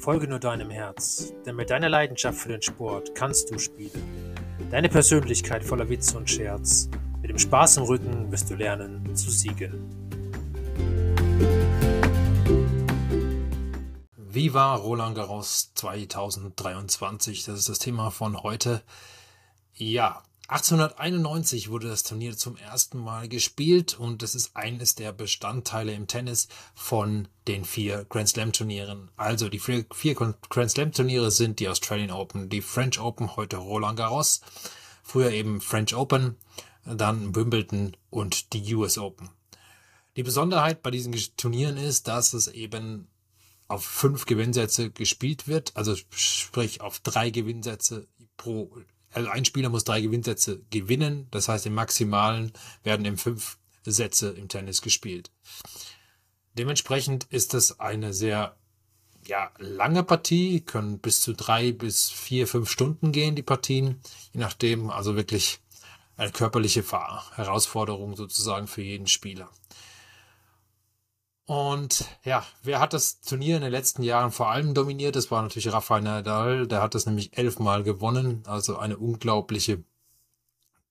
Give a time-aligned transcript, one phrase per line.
[0.00, 3.90] Folge nur deinem Herz, denn mit deiner Leidenschaft für den Sport kannst du spielen.
[4.70, 6.88] Deine Persönlichkeit voller Witz und Scherz.
[7.20, 9.90] Mit dem Spaß im Rücken wirst du lernen zu siegen.
[14.16, 17.44] Wie war Roland Garros 2023?
[17.44, 18.80] Das ist das Thema von heute.
[19.74, 25.92] Ja, 1891 wurde das Turnier zum ersten Mal gespielt und es ist eines der Bestandteile
[25.92, 29.12] im Tennis von den vier Grand Slam Turnieren.
[29.16, 33.96] Also die vier, Grand Slam Turniere sind die Australian Open, die French Open, heute Roland
[33.96, 34.40] Garros,
[35.04, 36.34] früher eben French Open,
[36.84, 39.30] dann Wimbledon und die US Open.
[40.16, 43.06] Die Besonderheit bei diesen Turnieren ist, dass es eben
[43.68, 48.72] auf fünf Gewinnsätze gespielt wird, also sprich auf drei Gewinnsätze pro
[49.12, 51.26] also ein Spieler muss drei Gewinnsätze gewinnen.
[51.30, 55.30] Das heißt, im Maximalen werden im fünf Sätze im Tennis gespielt.
[56.54, 58.56] Dementsprechend ist es eine sehr
[59.26, 64.00] ja, lange Partie, können bis zu drei bis vier, fünf Stunden gehen, die Partien,
[64.32, 65.60] je nachdem, also wirklich
[66.16, 66.84] eine körperliche
[67.34, 69.50] Herausforderung sozusagen für jeden Spieler.
[71.50, 75.16] Und ja, wer hat das Turnier in den letzten Jahren vor allem dominiert?
[75.16, 76.68] Das war natürlich Rafael Nadal.
[76.68, 78.44] Der hat das nämlich elfmal gewonnen.
[78.46, 79.82] Also eine unglaubliche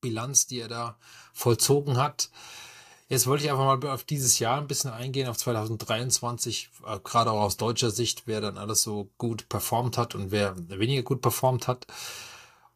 [0.02, 0.98] Bilanz, die er da
[1.32, 2.30] vollzogen hat.
[3.08, 7.32] Jetzt wollte ich einfach mal auf dieses Jahr ein bisschen eingehen, auf 2023, äh, gerade
[7.32, 11.22] auch aus deutscher Sicht, wer dann alles so gut performt hat und wer weniger gut
[11.22, 11.88] performt hat.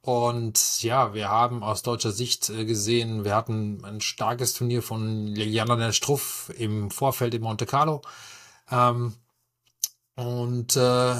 [0.06, 5.28] Und ja, wir haben aus deutscher Sicht äh, gesehen, wir hatten ein starkes Turnier von
[5.28, 8.02] Liliana der Struff im Vorfeld in Monte Carlo.
[8.70, 9.14] Ähm,
[10.16, 11.16] und, äh,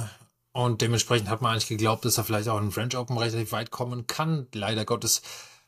[0.52, 3.72] und dementsprechend hat man eigentlich geglaubt, dass er vielleicht auch in French Open relativ weit
[3.72, 4.48] kommen kann.
[4.54, 5.22] Leider Gottes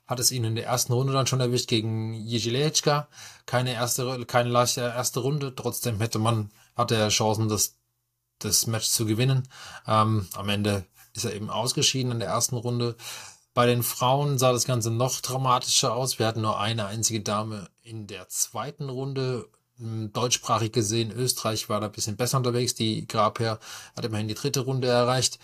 [0.05, 3.07] hat es ihn in der ersten Runde dann schon erwischt gegen Jezilechka.
[3.45, 5.55] Keine erste, keine leichte erste Runde.
[5.55, 7.77] Trotzdem hätte man, hatte er Chancen, das,
[8.39, 9.47] das Match zu gewinnen.
[9.87, 12.95] Ähm, am Ende ist er eben ausgeschieden in der ersten Runde.
[13.53, 16.19] Bei den Frauen sah das Ganze noch dramatischer aus.
[16.19, 19.47] Wir hatten nur eine einzige Dame in der zweiten Runde.
[19.77, 22.75] Hm, deutschsprachig gesehen, Österreich war da ein bisschen besser unterwegs.
[22.75, 23.59] Die Grabherr
[23.95, 25.39] hat immerhin die dritte Runde erreicht,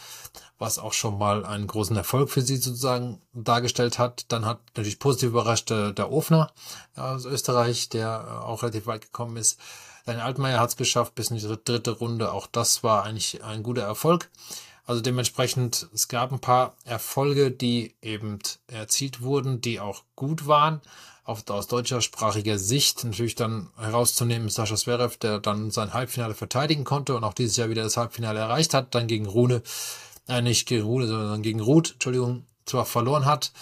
[0.57, 4.25] was auch schon mal einen großen Erfolg für sie sozusagen dargestellt hat.
[4.29, 6.51] Dann hat natürlich positiv überrascht der, der Ofner
[6.95, 9.59] aus Österreich, der auch relativ weit gekommen ist.
[10.05, 12.31] Dein Altmaier hat es geschafft bis in die dritte Runde.
[12.31, 14.29] Auch das war eigentlich ein guter Erfolg.
[14.91, 20.81] Also dementsprechend, es gab ein paar Erfolge, die eben erzielt wurden, die auch gut waren.
[21.23, 27.15] Auf, aus deutschersprachiger Sicht natürlich dann herauszunehmen Sascha Zverev, der dann sein Halbfinale verteidigen konnte
[27.15, 29.63] und auch dieses Jahr wieder das Halbfinale erreicht hat, dann gegen Rune,
[30.27, 33.53] äh, nicht gegen Rune, sondern gegen Ruth, Entschuldigung, zwar verloren hat,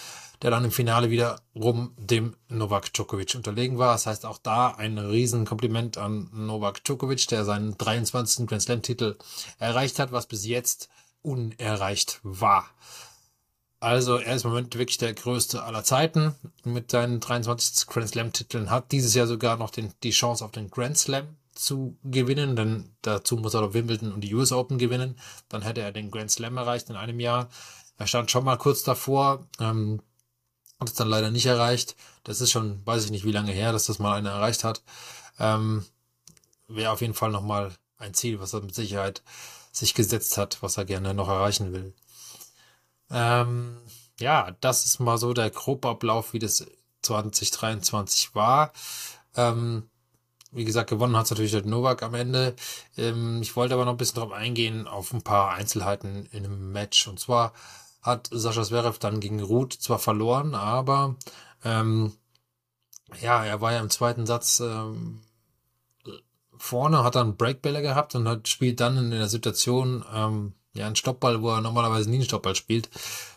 [0.42, 3.92] der dann im Finale wieder rum dem Novak Djokovic unterlegen war.
[3.92, 8.48] Das heißt auch da ein Riesenkompliment an Novak Djokovic, der seinen 23.
[8.48, 9.16] Grand Slam Titel
[9.60, 10.88] erreicht hat, was bis jetzt
[11.22, 12.68] unerreicht war.
[13.80, 18.32] Also er ist im Moment wirklich der größte aller Zeiten mit seinen 23 Grand Slam
[18.32, 22.56] Titeln, hat dieses Jahr sogar noch den, die Chance auf den Grand Slam zu gewinnen,
[22.56, 25.18] denn dazu muss er doch Wimbledon und die US Open gewinnen.
[25.48, 27.48] Dann hätte er den Grand Slam erreicht in einem Jahr.
[27.96, 30.02] Er stand schon mal kurz davor, ähm,
[30.78, 31.96] hat es dann leider nicht erreicht.
[32.24, 34.82] Das ist schon, weiß ich nicht, wie lange her, dass das mal einer erreicht hat.
[35.38, 35.84] Ähm,
[36.68, 39.22] Wäre auf jeden Fall nochmal ein Ziel, was er mit Sicherheit
[39.72, 41.94] sich gesetzt hat, was er gerne noch erreichen will.
[43.10, 43.76] Ähm,
[44.18, 46.66] ja, das ist mal so der Grobablauf, wie das
[47.02, 48.72] 2023 war.
[49.36, 49.88] Ähm,
[50.52, 52.56] wie gesagt, gewonnen hat es natürlich der Novak am Ende.
[52.96, 56.72] Ähm, ich wollte aber noch ein bisschen drauf eingehen, auf ein paar Einzelheiten in einem
[56.72, 57.06] Match.
[57.06, 57.52] Und zwar
[58.02, 61.16] hat Sascha Zverev dann gegen Ruth zwar verloren, aber
[61.64, 62.12] ähm,
[63.20, 65.22] ja, er war ja im zweiten Satz ähm,
[66.60, 70.96] vorne, hat dann Breakbälle gehabt und hat, spielt dann in der Situation ähm, ja einen
[70.96, 72.90] Stoppball, wo er normalerweise nie einen Stoppball spielt.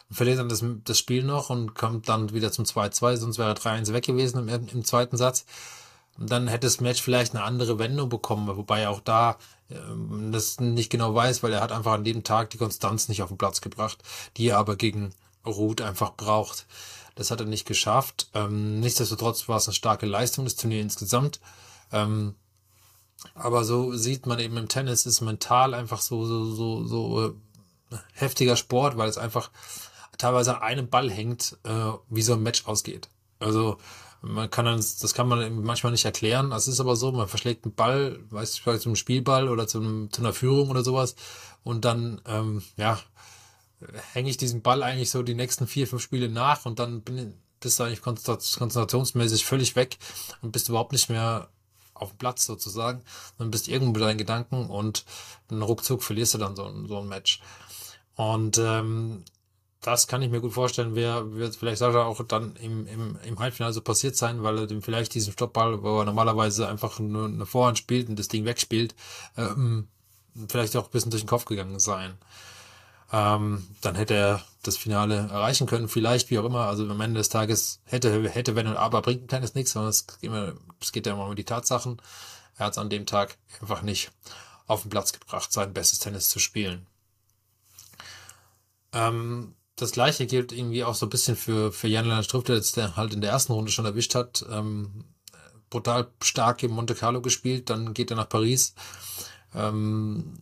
[0.10, 3.54] Und verliert dann das, das Spiel noch und kommt dann wieder zum 2-2, sonst wäre
[3.54, 5.46] 3-1 weg gewesen im, im zweiten Satz.
[6.20, 9.38] Und dann hätte das Match vielleicht eine andere Wendung bekommen, wobei er auch da
[9.72, 13.24] ähm, das nicht genau weiß, weil er hat einfach an dem Tag die Konstanz nicht
[13.24, 14.04] auf den Platz gebracht,
[14.38, 15.14] die er aber gegen
[15.46, 16.68] Ruth einfach braucht.
[17.16, 18.30] Das hat er nicht geschafft.
[18.34, 21.40] Ähm, nichtsdestotrotz war es eine starke Leistung des Turniers insgesamt.
[21.92, 22.36] Ähm,
[23.36, 27.98] aber so sieht man eben im Tennis ist mental einfach so, so, so, so äh,
[28.14, 29.52] heftiger Sport, weil es einfach
[30.18, 33.10] teilweise an einem Ball hängt, äh, wie so ein Match ausgeht.
[33.40, 33.78] Also
[34.22, 36.52] man kann dann, das kann man manchmal nicht erklären.
[36.52, 40.12] Das ist aber so, man verschlägt einen Ball, weiß ich, vielleicht zum Spielball oder zum,
[40.12, 41.16] zu einer Führung oder sowas.
[41.64, 43.00] Und dann, ähm, ja,
[44.14, 47.34] hänge ich diesen Ball eigentlich so die nächsten vier, fünf Spiele nach und dann bin,
[47.60, 49.98] bist du eigentlich konzentrationsmäßig völlig weg
[50.42, 51.50] und bist überhaupt nicht mehr
[51.94, 53.02] auf dem Platz sozusagen,
[53.38, 55.06] dann bist irgendwo mit deinen Gedanken und
[55.52, 57.42] ruckzuck verlierst du dann so, so ein Match.
[58.16, 59.24] Und ähm,
[59.82, 63.40] das kann ich mir gut vorstellen, wer wird vielleicht Sascha auch dann im, im, im
[63.40, 67.26] Halbfinale so passiert sein, weil er dem vielleicht diesen Stoppball, wo er normalerweise einfach nur
[67.26, 68.96] eine Vorhand spielt und das Ding wegspielt,
[69.38, 69.88] ähm,
[70.48, 72.18] vielleicht auch ein bisschen durch den Kopf gegangen sein.
[73.14, 76.66] Ähm, dann hätte er das Finale erreichen können, vielleicht, wie auch immer.
[76.66, 79.92] Also am Ende des Tages hätte, hätte, wenn und aber bringt ein kleines nichts, sondern
[79.92, 82.02] es geht, immer, es geht ja immer um die Tatsachen.
[82.58, 84.12] Er hat es an dem Tag einfach nicht
[84.66, 86.88] auf den Platz gebracht, sein bestes Tennis zu spielen.
[88.94, 92.56] Ähm, das gleiche gilt irgendwie auch so ein bisschen für, für Jan Lennart Struff, der
[92.56, 94.44] jetzt halt in der ersten Runde schon erwischt hat.
[94.50, 95.06] Ähm,
[95.70, 98.74] brutal stark in Monte Carlo gespielt, dann geht er nach Paris.
[99.54, 100.42] Ähm,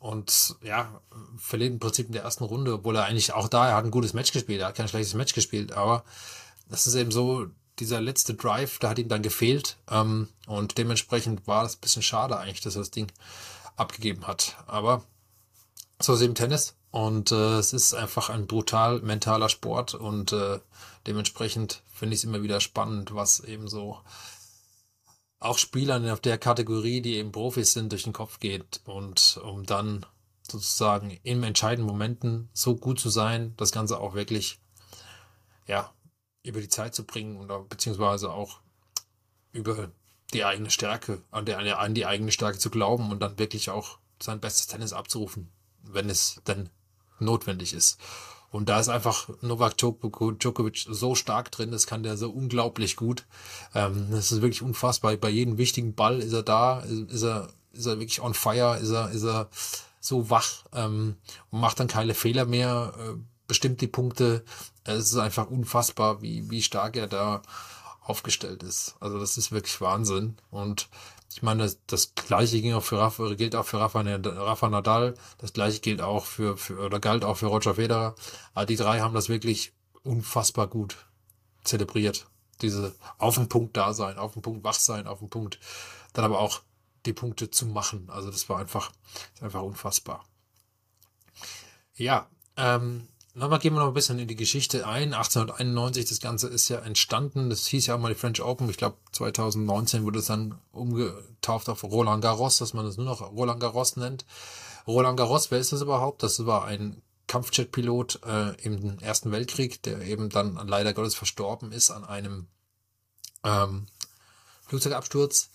[0.00, 1.00] und ja,
[1.36, 3.92] verliert im Prinzip in der ersten Runde, obwohl er eigentlich auch da, er hat ein
[3.92, 6.04] gutes Match gespielt, er hat kein schlechtes Match gespielt, aber
[6.68, 7.46] das ist eben so,
[7.80, 9.76] dieser letzte Drive, da hat ihm dann gefehlt.
[9.90, 13.10] Ähm, und dementsprechend war das ein bisschen schade eigentlich, dass er das Ding
[13.76, 14.56] abgegeben hat.
[14.66, 15.02] Aber
[15.98, 16.74] so ist eben Tennis.
[16.90, 20.58] Und äh, es ist einfach ein brutal mentaler Sport und äh,
[21.06, 23.98] dementsprechend finde ich es immer wieder spannend, was eben so
[25.40, 29.64] auch Spielern auf der Kategorie, die eben Profis sind, durch den Kopf geht und um
[29.64, 30.06] dann
[30.42, 34.60] sozusagen in entscheidenden Momenten so gut zu sein, das Ganze auch wirklich
[35.66, 35.92] ja
[36.42, 38.60] über die Zeit zu bringen oder beziehungsweise auch
[39.52, 39.90] über
[40.32, 43.98] die eigene Stärke, an, der, an die eigene Stärke zu glauben und dann wirklich auch
[44.22, 45.50] sein bestes Tennis abzurufen,
[45.82, 46.68] wenn es denn
[47.18, 47.98] notwendig ist.
[48.50, 53.24] Und da ist einfach Novak Djokovic so stark drin, das kann der so unglaublich gut.
[53.74, 55.16] Ähm, das ist wirklich unfassbar.
[55.16, 58.90] Bei jedem wichtigen Ball ist er da, ist er, ist er wirklich on fire, ist
[58.90, 59.48] er, ist er
[60.00, 61.16] so wach ähm,
[61.50, 64.44] und macht dann keine Fehler mehr, äh, bestimmt die Punkte.
[64.84, 67.42] Es ist einfach unfassbar, wie, wie stark er da
[68.02, 68.96] aufgestellt ist.
[68.98, 70.36] Also das ist wirklich Wahnsinn.
[70.50, 70.88] Und
[71.32, 75.14] ich meine, das, das gleiche ging auch für Rafa, gilt auch für Rafa, Rafa Nadal.
[75.38, 78.16] Das gleiche gilt auch für, für, oder galt auch für Roger Federer.
[78.52, 79.72] Aber die drei haben das wirklich
[80.02, 80.96] unfassbar gut
[81.62, 82.26] zelebriert.
[82.62, 85.60] Diese auf den Punkt da sein, auf den Punkt wach sein, auf den Punkt,
[86.14, 86.62] dann aber auch
[87.06, 88.10] die Punkte zu machen.
[88.10, 88.90] Also das war einfach,
[89.40, 90.24] einfach unfassbar.
[91.94, 95.14] Ja, ähm, Nochmal gehen wir noch ein bisschen in die Geschichte ein.
[95.14, 97.48] 1891, das Ganze ist ja entstanden.
[97.48, 98.68] Das hieß ja auch mal die French Open.
[98.68, 103.20] Ich glaube, 2019 wurde es dann umgetauft auf Roland Garros, dass man es nur noch
[103.20, 104.24] Roland Garros nennt.
[104.86, 106.24] Roland Garros, wer ist das überhaupt?
[106.24, 111.92] Das war ein Kampfjet-Pilot äh, im Ersten Weltkrieg, der eben dann leider Gottes verstorben ist
[111.92, 112.48] an einem
[113.44, 113.86] ähm,
[114.66, 115.50] Flugzeugabsturz.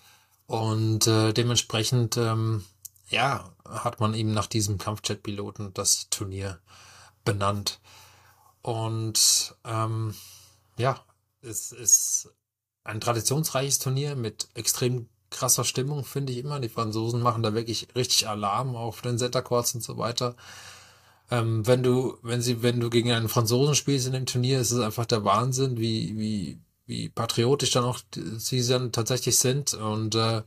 [0.47, 2.63] Und äh, dementsprechend, ähm,
[3.09, 6.59] ja, hat man eben nach diesem Kampfjet-Piloten das Turnier
[7.25, 7.79] benannt.
[8.61, 10.15] Und ähm,
[10.77, 11.03] ja,
[11.41, 12.29] es ist
[12.83, 16.59] ein traditionsreiches Turnier mit extrem krasser Stimmung, finde ich immer.
[16.59, 20.35] Die Franzosen machen da wirklich richtig Alarm auf den Centercourts und so weiter.
[21.31, 24.71] Ähm, wenn du, wenn sie, wenn du gegen einen Franzosen spielst in dem Turnier, ist
[24.71, 27.99] es einfach der Wahnsinn, wie, wie, wie patriotisch dann auch
[28.37, 29.73] sie dann tatsächlich sind.
[29.73, 30.43] Und, äh,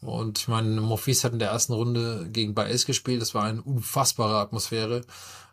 [0.00, 3.20] und ich meine, Morphis hat in der ersten Runde gegen Baez gespielt.
[3.20, 5.02] Das war eine unfassbare Atmosphäre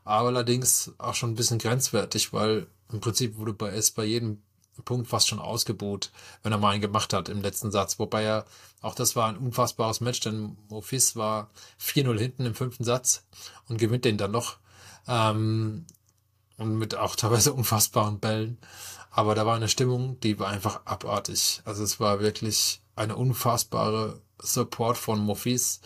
[0.05, 4.41] aber allerdings auch schon ein bisschen grenzwertig, weil im Prinzip wurde S bei jedem
[4.85, 6.11] Punkt fast schon ausgebuht,
[6.43, 7.97] wenn er mal einen gemacht hat im letzten Satz.
[7.97, 8.45] Wobei er,
[8.81, 11.49] auch das war ein unfassbares Match, denn Mofis war
[11.81, 13.25] 4-0 hinten im fünften Satz
[13.67, 14.57] und gewinnt den dann noch.
[15.07, 15.85] Ähm,
[16.57, 18.59] und mit auch teilweise unfassbaren Bällen.
[19.09, 21.61] Aber da war eine Stimmung, die war einfach abartig.
[21.65, 25.81] Also es war wirklich eine unfassbare Support von Mofis,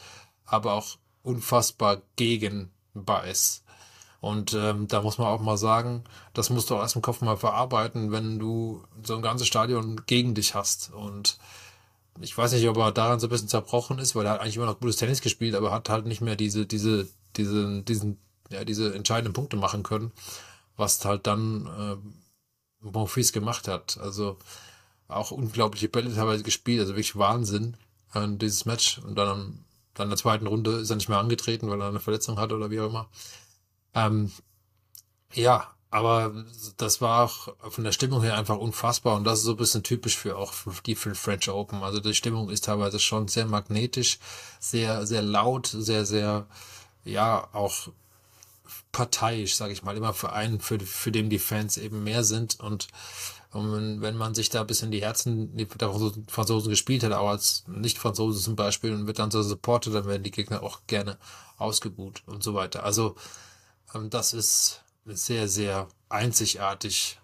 [0.45, 3.63] aber auch unfassbar gegen Baez.
[4.21, 7.21] Und ähm, da muss man auch mal sagen, das musst du auch erst im Kopf
[7.21, 10.91] mal verarbeiten, wenn du so ein ganzes Stadion gegen dich hast.
[10.91, 11.37] Und
[12.19, 14.57] ich weiß nicht, ob er daran so ein bisschen zerbrochen ist, weil er hat eigentlich
[14.57, 18.65] immer noch gutes Tennis gespielt, aber hat halt nicht mehr diese, diese, diese, diesen, ja,
[18.65, 20.11] diese entscheidenden Punkte machen können,
[20.75, 23.97] was halt dann äh, Monfils gemacht hat.
[24.01, 24.37] Also
[25.07, 27.77] auch unglaubliche Bälle teilweise gespielt, also wirklich Wahnsinn
[28.11, 28.99] an dieses Match.
[28.99, 31.99] Und dann, dann in der zweiten Runde ist er nicht mehr angetreten, weil er eine
[31.99, 33.09] Verletzung hat oder wie auch immer.
[33.93, 34.31] Ähm,
[35.33, 36.45] ja, aber
[36.77, 39.81] das war auch von der Stimmung her einfach unfassbar und das ist so ein bisschen
[39.81, 40.53] typisch für auch
[40.85, 41.81] die für French Open.
[41.83, 44.19] Also die Stimmung ist teilweise schon sehr magnetisch,
[44.59, 46.45] sehr, sehr laut, sehr, sehr,
[47.05, 47.87] ja, auch
[48.91, 52.59] parteiisch, sage ich mal, immer für einen, für, für den die Fans eben mehr sind
[52.59, 52.87] und,
[53.51, 55.89] und wenn man sich da bis in die Herzen der
[56.27, 60.23] Franzosen gespielt hat, auch als Nicht-Franzose zum Beispiel, und wird dann so supportet, dann werden
[60.23, 61.17] die Gegner auch gerne
[61.57, 62.83] ausgebuht und so weiter.
[62.83, 63.15] Also
[63.93, 67.19] ähm, das ist sehr, sehr einzigartig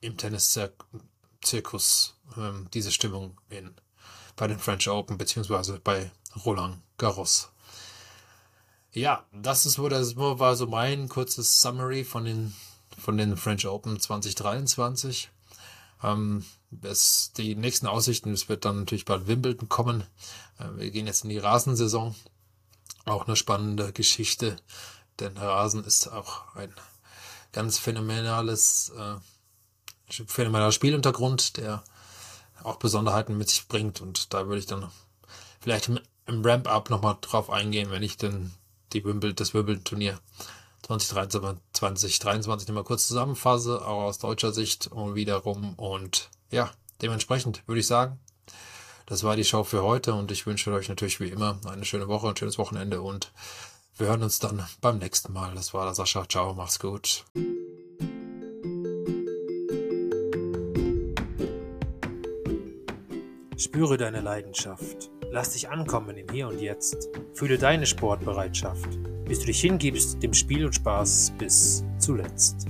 [0.00, 3.74] im Tenniszirkus, ähm, diese Stimmung in
[4.36, 6.10] bei den French Open beziehungsweise bei
[6.44, 7.50] Roland Garros.
[8.94, 12.54] Ja, das ist wo das war so mein kurzes Summary von den
[12.96, 15.30] von den French Open 2023.
[16.04, 16.44] Ähm,
[16.80, 20.04] es, die nächsten Aussichten, es wird dann natürlich bald Wimbledon kommen.
[20.60, 22.14] Äh, wir gehen jetzt in die Rasensaison.
[23.04, 24.58] Auch eine spannende Geschichte,
[25.18, 26.72] denn Rasen ist auch ein
[27.50, 29.16] ganz phänomenales, äh,
[30.08, 31.82] phänomenaler Spieluntergrund, der
[32.62, 34.00] auch Besonderheiten mit sich bringt.
[34.00, 34.88] Und da würde ich dann
[35.60, 38.52] vielleicht im, im Ramp-Up nochmal drauf eingehen, wenn ich denn
[38.94, 40.18] die Wimbledon, das Wimbledon-Turnier
[40.82, 45.74] 2023, 2023 nochmal kurz zusammenfasse, auch aus deutscher Sicht und wiederum.
[45.74, 46.70] Und ja,
[47.02, 48.18] dementsprechend würde ich sagen,
[49.06, 52.08] das war die Show für heute und ich wünsche euch natürlich wie immer eine schöne
[52.08, 53.32] Woche, ein schönes Wochenende und
[53.96, 55.54] wir hören uns dann beim nächsten Mal.
[55.54, 56.28] Das war der Sascha.
[56.28, 57.24] Ciao, mach's gut.
[63.56, 65.10] Spüre deine Leidenschaft.
[65.34, 67.10] Lass dich ankommen im Hier und Jetzt.
[67.32, 68.88] Fühle deine Sportbereitschaft,
[69.24, 72.68] bis du dich hingibst dem Spiel und Spaß bis zuletzt.